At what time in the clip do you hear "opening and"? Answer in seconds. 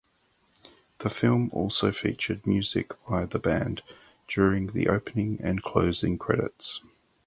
4.89-5.61